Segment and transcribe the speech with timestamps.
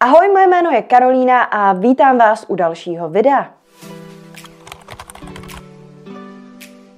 [0.00, 3.50] Ahoj, moje jméno je Karolína a vítám vás u dalšího videa.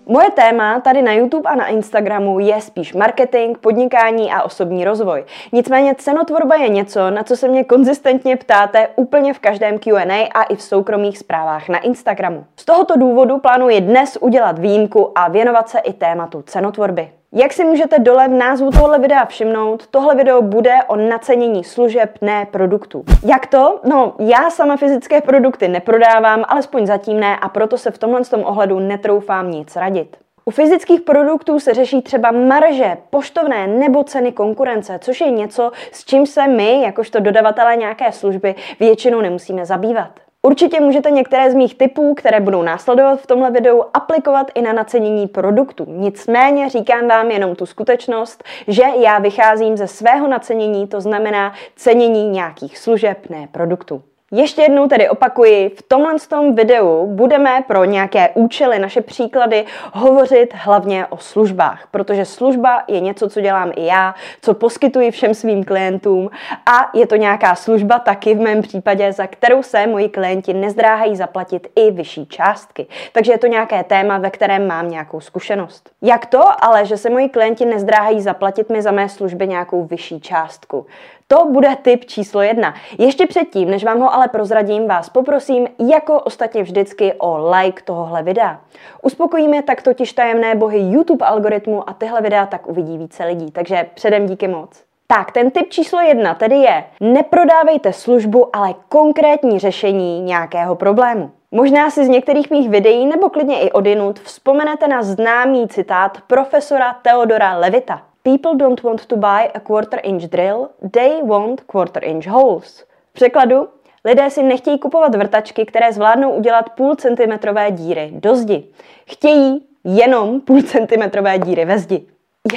[0.06, 5.24] Moje téma tady na YouTube a na Instagramu je spíš marketing, podnikání a osobní rozvoj.
[5.52, 10.42] Nicméně cenotvorba je něco, na co se mě konzistentně ptáte úplně v každém Q&A a
[10.42, 12.44] i v soukromých zprávách na Instagramu.
[12.56, 17.19] Z tohoto důvodu plánuji dnes udělat výjimku a věnovat se i tématu cenotvorby.
[17.32, 22.18] Jak si můžete dole v názvu tohle videa všimnout, tohle video bude o nacenění služeb,
[22.20, 23.04] ne produktů.
[23.26, 23.80] Jak to?
[23.84, 28.44] No, já sama fyzické produkty neprodávám, alespoň zatím ne a proto se v tomhle tom
[28.44, 30.16] ohledu netroufám nic radit.
[30.44, 36.04] U fyzických produktů se řeší třeba marže, poštovné nebo ceny konkurence, což je něco, s
[36.04, 40.10] čím se my, jakožto dodavatelé nějaké služby, většinou nemusíme zabývat.
[40.42, 44.72] Určitě můžete některé z mých typů, které budou následovat v tomhle videu, aplikovat i na
[44.72, 45.84] nacenění produktů.
[45.88, 52.28] Nicméně říkám vám jenom tu skutečnost, že já vycházím ze svého nacenění, to znamená cenění
[52.28, 54.02] nějakých služeb, ne produktů.
[54.32, 60.54] Ještě jednou tedy opakuji, v tomhle tom videu budeme pro nějaké účely, naše příklady, hovořit
[60.54, 65.64] hlavně o službách, protože služba je něco, co dělám i já, co poskytuji všem svým
[65.64, 66.30] klientům
[66.66, 71.16] a je to nějaká služba taky v mém případě, za kterou se moji klienti nezdráhají
[71.16, 72.86] zaplatit i vyšší částky.
[73.12, 75.90] Takže je to nějaké téma, ve kterém mám nějakou zkušenost.
[76.02, 80.20] Jak to ale, že se moji klienti nezdráhají zaplatit mi za mé služby nějakou vyšší
[80.20, 80.86] částku?
[81.32, 82.74] To bude tip číslo jedna.
[82.98, 88.22] Ještě předtím, než vám ho ale prozradím, vás poprosím, jako ostatně vždycky, o like tohohle
[88.22, 88.60] videa.
[89.02, 93.86] Uspokojíme tak totiž tajemné bohy YouTube algoritmu a tyhle videa tak uvidí více lidí, takže
[93.94, 94.82] předem díky moc.
[95.06, 101.30] Tak, ten tip číslo jedna tedy je, neprodávejte službu, ale konkrétní řešení nějakého problému.
[101.50, 106.96] Možná si z některých mých videí nebo klidně i odinut vzpomenete na známý citát profesora
[107.02, 108.09] Theodora Levita.
[108.22, 112.84] People don't want to buy a quarter inch drill, they want quarter inch holes.
[113.10, 113.68] V překladu,
[114.04, 118.64] lidé si nechtějí kupovat vrtačky, které zvládnou udělat půl centimetrové díry do zdi.
[119.06, 122.06] Chtějí jenom půl centimetrové díry ve zdi.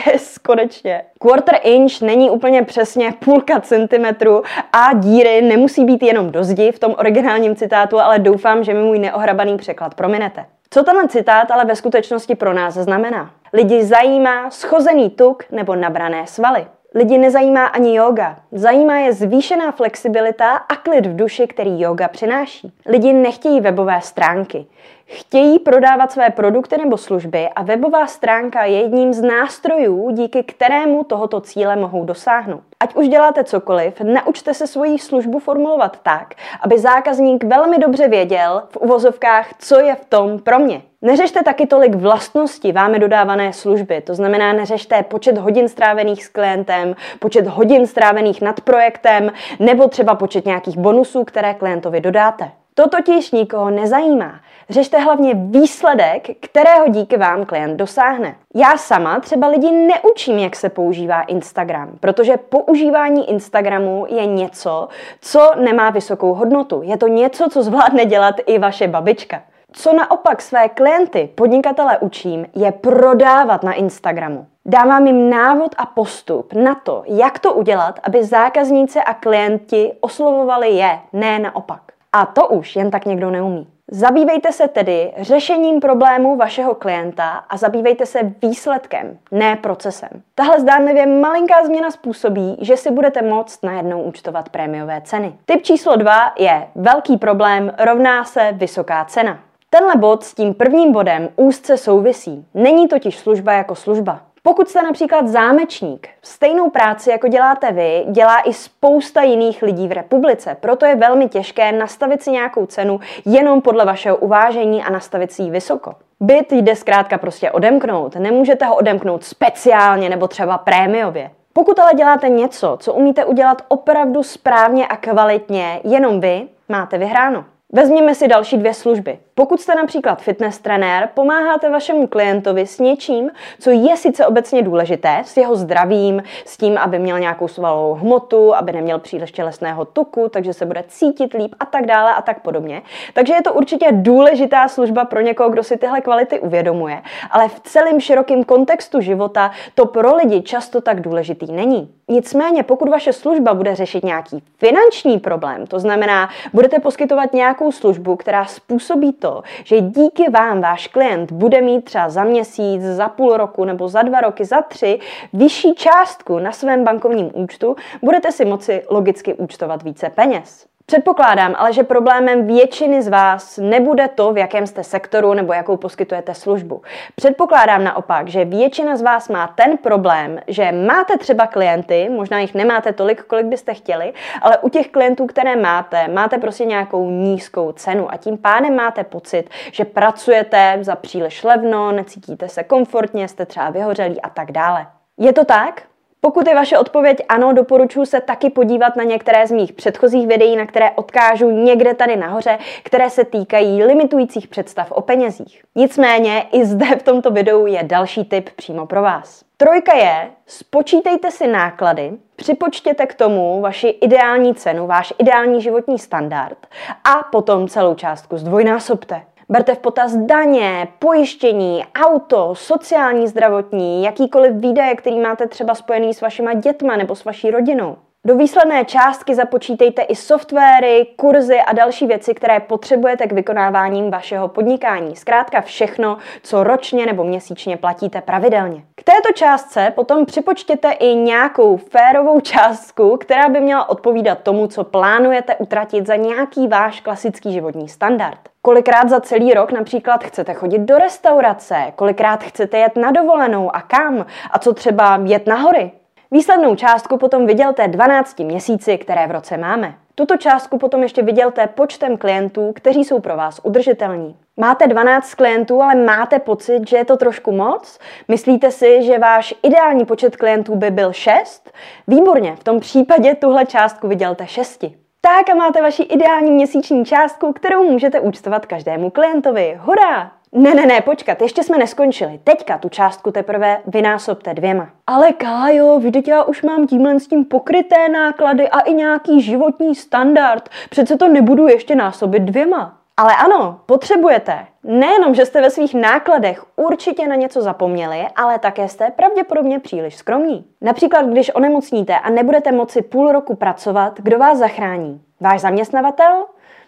[0.07, 1.03] Yes, konečně.
[1.19, 4.43] Quarter inch není úplně přesně půlka centimetru
[4.73, 8.83] a díry nemusí být jenom do zdi v tom originálním citátu, ale doufám, že mi
[8.83, 10.45] můj neohrabaný překlad prominete.
[10.73, 13.31] Co tenhle citát ale ve skutečnosti pro nás znamená?
[13.53, 16.67] Lidi zajímá schozený tuk nebo nabrané svaly.
[16.95, 18.35] Lidi nezajímá ani yoga.
[18.51, 22.73] Zajímá je zvýšená flexibilita a klid v duši, který yoga přináší.
[22.85, 24.65] Lidi nechtějí webové stránky.
[25.05, 31.03] Chtějí prodávat své produkty nebo služby a webová stránka je jedním z nástrojů, díky kterému
[31.03, 32.63] tohoto cíle mohou dosáhnout.
[32.79, 38.63] Ať už děláte cokoliv, naučte se svoji službu formulovat tak, aby zákazník velmi dobře věděl
[38.69, 40.81] v uvozovkách, co je v tom pro mě.
[41.03, 46.95] Neřešte taky tolik vlastnosti vámi dodávané služby, to znamená neřešte počet hodin strávených s klientem,
[47.19, 52.51] počet hodin strávených nad projektem nebo třeba počet nějakých bonusů, které klientovi dodáte.
[52.75, 54.39] To totiž nikoho nezajímá.
[54.69, 58.35] Řešte hlavně výsledek, kterého díky vám klient dosáhne.
[58.55, 64.87] Já sama třeba lidi neučím, jak se používá Instagram, protože používání Instagramu je něco,
[65.21, 66.81] co nemá vysokou hodnotu.
[66.83, 69.41] Je to něco, co zvládne dělat i vaše babička.
[69.75, 74.45] Co naopak své klienty, podnikatele učím, je prodávat na Instagramu.
[74.65, 80.69] Dávám jim návod a postup na to, jak to udělat, aby zákazníci a klienti oslovovali
[80.69, 81.81] je, ne naopak.
[82.13, 83.67] A to už jen tak někdo neumí.
[83.91, 90.09] Zabývejte se tedy řešením problému vašeho klienta a zabývejte se výsledkem, ne procesem.
[90.35, 95.33] Tahle zdánlivě malinká změna způsobí, že si budete moct najednou účtovat prémiové ceny.
[95.45, 99.39] Typ číslo dva je velký problém rovná se vysoká cena.
[99.73, 102.45] Tenhle bod s tím prvním bodem úzce souvisí.
[102.53, 104.21] Není totiž služba jako služba.
[104.43, 109.91] Pokud jste například zámečník, stejnou práci, jako děláte vy, dělá i spousta jiných lidí v
[109.91, 110.57] republice.
[110.59, 115.41] Proto je velmi těžké nastavit si nějakou cenu jenom podle vašeho uvážení a nastavit si
[115.41, 115.95] ji vysoko.
[116.19, 118.15] Byt jde zkrátka prostě odemknout.
[118.15, 121.31] Nemůžete ho odemknout speciálně nebo třeba prémiově.
[121.53, 127.45] Pokud ale děláte něco, co umíte udělat opravdu správně a kvalitně, jenom vy, máte vyhráno.
[127.75, 129.19] Vezměme si další dvě služby.
[129.35, 135.21] Pokud jste například fitness trenér, pomáháte vašemu klientovi s něčím, co je sice obecně důležité,
[135.25, 140.29] s jeho zdravím, s tím, aby měl nějakou svalovou hmotu, aby neměl příliš tělesného tuku,
[140.29, 142.81] takže se bude cítit líp a tak dále a tak podobně.
[143.13, 147.59] Takže je to určitě důležitá služba pro někoho, kdo si tyhle kvality uvědomuje, ale v
[147.59, 151.93] celém širokém kontextu života to pro lidi často tak důležitý není.
[152.07, 157.71] Nicméně, pokud vaše služba bude řešit nějaký finanční problém, to znamená, budete poskytovat nějakou nějakou
[157.71, 163.09] službu, která způsobí to, že díky vám váš klient bude mít třeba za měsíc, za
[163.09, 164.99] půl roku nebo za dva roky, za tři
[165.33, 170.72] vyšší částku na svém bankovním účtu, budete si moci logicky účtovat více peněz.
[170.85, 175.77] Předpokládám ale, že problémem většiny z vás nebude to, v jakém jste sektoru nebo jakou
[175.77, 176.81] poskytujete službu.
[177.15, 182.53] Předpokládám naopak, že většina z vás má ten problém, že máte třeba klienty, možná jich
[182.53, 187.71] nemáte tolik, kolik byste chtěli, ale u těch klientů, které máte, máte prostě nějakou nízkou
[187.71, 193.45] cenu a tím pádem máte pocit, že pracujete za příliš levno, necítíte se komfortně, jste
[193.45, 194.87] třeba vyhořelí a tak dále.
[195.17, 195.81] Je to tak?
[196.25, 200.55] Pokud je vaše odpověď ano, doporučuji se taky podívat na některé z mých předchozích videí,
[200.55, 205.63] na které odkážu někde tady nahoře, které se týkají limitujících představ o penězích.
[205.75, 209.43] Nicméně i zde v tomto videu je další tip přímo pro vás.
[209.57, 216.57] Trojka je, spočítejte si náklady, připočtěte k tomu vaši ideální cenu, váš ideální životní standard
[217.03, 219.21] a potom celou částku zdvojnásobte.
[219.53, 226.21] Berte v potaz daně, pojištění, auto, sociální, zdravotní, jakýkoliv výdaje, který máte třeba spojený s
[226.21, 227.95] vašima dětma nebo s vaší rodinou.
[228.25, 234.47] Do výsledné částky započítejte i softwary, kurzy a další věci, které potřebujete k vykonáváním vašeho
[234.47, 235.15] podnikání.
[235.15, 238.83] Zkrátka všechno, co ročně nebo měsíčně platíte pravidelně.
[238.95, 244.83] K této částce potom připočtěte i nějakou férovou částku, která by měla odpovídat tomu, co
[244.83, 248.52] plánujete utratit za nějaký váš klasický životní standard.
[248.65, 253.81] Kolikrát za celý rok například chcete chodit do restaurace, kolikrát chcete jet na dovolenou a
[253.81, 255.91] kam, a co třeba jet na hory.
[256.31, 259.95] Výslednou částku potom vydělte 12 měsíci, které v roce máme.
[260.15, 264.35] Tuto částku potom ještě vydělte počtem klientů, kteří jsou pro vás udržitelní.
[264.57, 267.99] Máte 12 klientů, ale máte pocit, že je to trošku moc?
[268.27, 271.71] Myslíte si, že váš ideální počet klientů by byl 6?
[272.07, 275.02] Výborně, v tom případě tuhle částku vydělte 6.
[275.45, 279.79] Tak a máte vaši ideální měsíční částku, kterou můžete účtovat každému klientovi.
[279.81, 280.31] Hurá!
[280.51, 282.39] Ne, ne, ne, počkat, ještě jsme neskončili.
[282.43, 284.89] Teďka tu částku teprve vynásobte dvěma.
[285.07, 289.95] Ale Kájo, vidíte, já už mám tímhle s tím pokryté náklady a i nějaký životní
[289.95, 290.69] standard.
[290.89, 292.97] Přece to nebudu ještě násobit dvěma.
[293.17, 294.65] Ale ano, potřebujete.
[294.83, 300.15] Nejenom, že jste ve svých nákladech určitě na něco zapomněli, ale také jste pravděpodobně příliš
[300.15, 300.65] skromní.
[300.81, 305.21] Například, když onemocníte a nebudete moci půl roku pracovat, kdo vás zachrání?
[305.43, 306.45] Váš zaměstnavatel?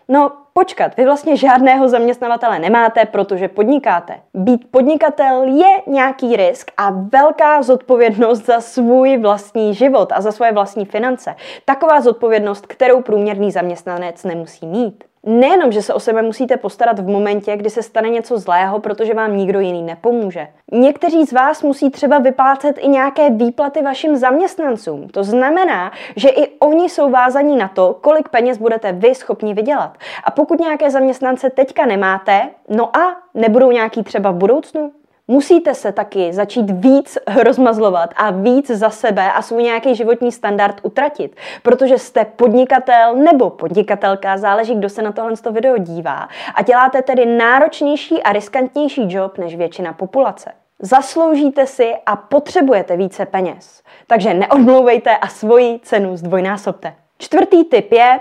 [0.07, 4.19] No, počkat, vy vlastně žádného zaměstnavatele nemáte, protože podnikáte.
[4.33, 10.51] Být podnikatel je nějaký risk a velká zodpovědnost za svůj vlastní život a za svoje
[10.51, 11.35] vlastní finance.
[11.65, 17.07] Taková zodpovědnost, kterou průměrný zaměstnanec nemusí mít nejenom, že se o sebe musíte postarat v
[17.07, 20.47] momentě, kdy se stane něco zlého, protože vám nikdo jiný nepomůže.
[20.71, 25.07] Někteří z vás musí třeba vyplácet i nějaké výplaty vašim zaměstnancům.
[25.09, 29.97] To znamená, že i oni jsou vázaní na to, kolik peněz budete vy schopni vydělat.
[30.23, 34.91] A pokud nějaké zaměstnance teďka nemáte, no a nebudou nějaký třeba v budoucnu,
[35.27, 40.79] musíte se taky začít víc rozmazlovat a víc za sebe a svůj nějaký životní standard
[40.83, 47.01] utratit, protože jste podnikatel nebo podnikatelka, záleží, kdo se na tohle video dívá a děláte
[47.01, 50.51] tedy náročnější a riskantnější job než většina populace.
[50.79, 53.83] Zasloužíte si a potřebujete více peněz.
[54.07, 56.95] Takže neodmlouvejte a svoji cenu zdvojnásobte.
[57.17, 58.19] Čtvrtý tip je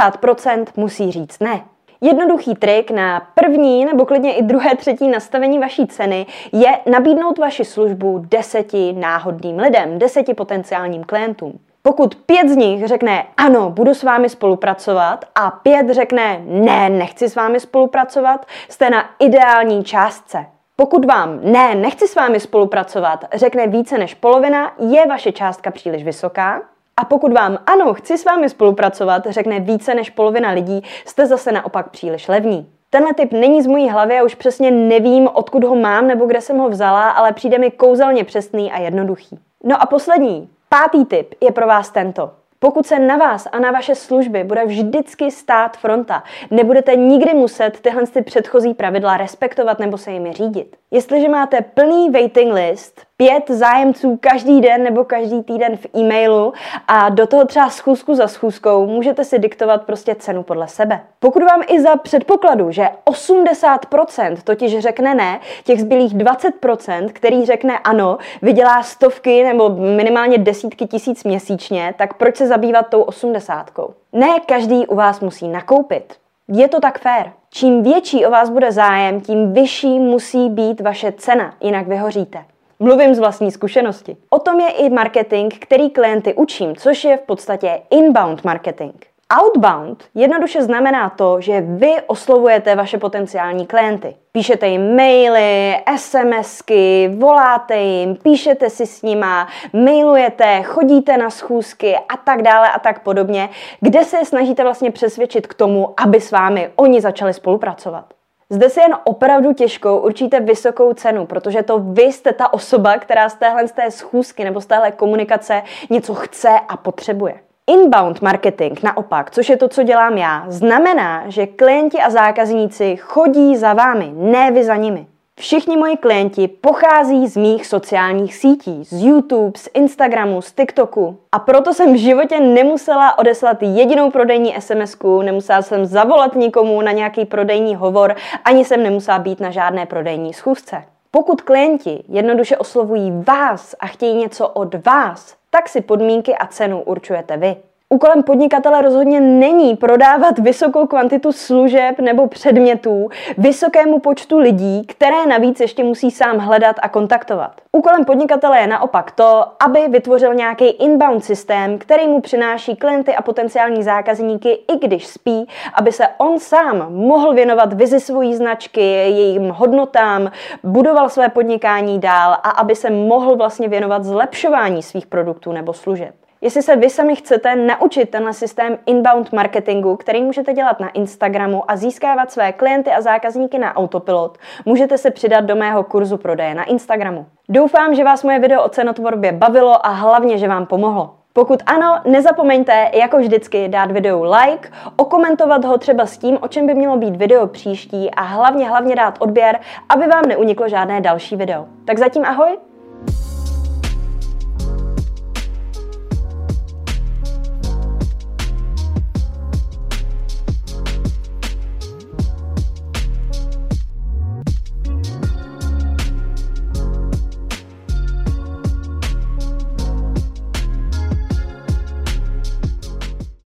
[0.00, 1.64] 50% musí říct ne.
[2.00, 7.64] Jednoduchý trik na první nebo klidně i druhé, třetí nastavení vaší ceny je nabídnout vaši
[7.64, 11.58] službu deseti náhodným lidem, deseti potenciálním klientům.
[11.82, 17.28] Pokud pět z nich řekne ano, budu s vámi spolupracovat a pět řekne ne, nechci
[17.28, 20.46] s vámi spolupracovat, jste na ideální částce.
[20.76, 26.04] Pokud vám ne, nechci s vámi spolupracovat, řekne více než polovina, je vaše částka příliš
[26.04, 26.62] vysoká.
[26.98, 31.52] A pokud vám ano, chci s vámi spolupracovat, řekne více než polovina lidí, jste zase
[31.52, 32.70] naopak příliš levní.
[32.90, 36.40] Tenhle typ není z mojí hlavy a už přesně nevím, odkud ho mám nebo kde
[36.40, 39.38] jsem ho vzala, ale přijde mi kouzelně přesný a jednoduchý.
[39.64, 42.30] No a poslední, pátý tip je pro vás tento.
[42.58, 47.80] Pokud se na vás a na vaše služby bude vždycky stát fronta, nebudete nikdy muset
[47.80, 50.76] tyhle ty předchozí pravidla respektovat nebo se jimi řídit.
[50.90, 56.52] Jestliže máte plný waiting list, pět zájemců každý den nebo každý týden v e-mailu
[56.88, 61.00] a do toho třeba schůzku za schůzkou můžete si diktovat prostě cenu podle sebe.
[61.18, 67.78] Pokud vám i za předpokladu, že 80% totiž řekne ne, těch zbylých 20%, který řekne
[67.78, 73.70] ano, vydělá stovky nebo minimálně desítky tisíc měsíčně, tak proč se zabývat tou 80?
[74.12, 76.14] Ne každý u vás musí nakoupit.
[76.52, 77.32] Je to tak fér.
[77.50, 82.44] Čím větší o vás bude zájem, tím vyšší musí být vaše cena, jinak vyhoříte.
[82.78, 84.16] Mluvím z vlastní zkušenosti.
[84.30, 88.94] O tom je i marketing, který klienty učím, což je v podstatě inbound marketing.
[89.36, 94.16] Outbound jednoduše znamená to, že vy oslovujete vaše potenciální klienty.
[94.32, 102.16] Píšete jim maily, SMSky, voláte jim, píšete si s nima, mailujete, chodíte na schůzky a
[102.16, 103.48] tak dále a tak podobně,
[103.80, 108.04] kde se snažíte vlastně přesvědčit k tomu, aby s vámi oni začali spolupracovat.
[108.50, 113.28] Zde si jen opravdu těžkou určíte vysokou cenu, protože to vy jste ta osoba, která
[113.28, 117.47] z téhle z té schůzky nebo z téhle komunikace něco chce a potřebuje.
[117.68, 123.56] Inbound marketing naopak, což je to, co dělám já, znamená, že klienti a zákazníci chodí
[123.56, 125.06] za vámi, ne vy za nimi.
[125.38, 131.18] Všichni moji klienti pochází z mých sociálních sítí, z YouTube, z Instagramu, z TikToku.
[131.32, 136.92] A proto jsem v životě nemusela odeslat jedinou prodejní sms nemusela jsem zavolat nikomu na
[136.92, 140.84] nějaký prodejní hovor, ani jsem nemusela být na žádné prodejní schůzce.
[141.10, 146.82] Pokud klienti jednoduše oslovují vás a chtějí něco od vás, tak si podmínky a cenu
[146.82, 147.67] určujete vy.
[147.90, 155.60] Úkolem podnikatele rozhodně není prodávat vysokou kvantitu služeb nebo předmětů vysokému počtu lidí, které navíc
[155.60, 157.60] ještě musí sám hledat a kontaktovat.
[157.72, 163.22] Úkolem podnikatele je naopak to, aby vytvořil nějaký inbound systém, který mu přináší klienty a
[163.22, 169.50] potenciální zákazníky, i když spí, aby se on sám mohl věnovat vizi svojí značky, jejím
[169.50, 170.30] hodnotám,
[170.62, 176.14] budoval své podnikání dál a aby se mohl vlastně věnovat zlepšování svých produktů nebo služeb.
[176.40, 181.70] Jestli se vy sami chcete naučit tenhle systém inbound marketingu, který můžete dělat na Instagramu
[181.70, 186.54] a získávat své klienty a zákazníky na autopilot, můžete se přidat do mého kurzu prodeje
[186.54, 187.26] na Instagramu.
[187.48, 191.14] Doufám, že vás moje video o cenotvorbě bavilo a hlavně, že vám pomohlo.
[191.32, 196.66] Pokud ano, nezapomeňte, jako vždycky, dát videu like, okomentovat ho třeba s tím, o čem
[196.66, 201.36] by mělo být video příští a hlavně hlavně dát odběr, aby vám neuniklo žádné další
[201.36, 201.66] video.
[201.84, 202.58] Tak zatím ahoj